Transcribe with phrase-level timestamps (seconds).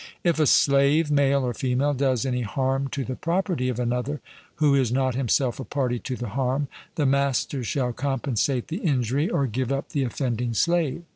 [0.23, 4.19] If a slave, male or female, does any harm to the property of another,
[4.55, 9.29] who is not himself a party to the harm, the master shall compensate the injury
[9.29, 11.03] or give up the offending slave.